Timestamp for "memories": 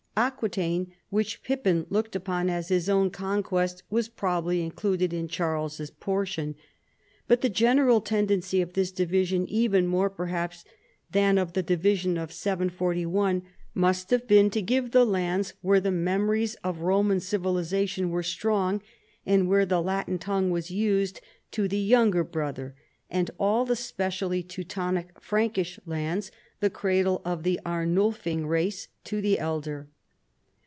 15.91-16.53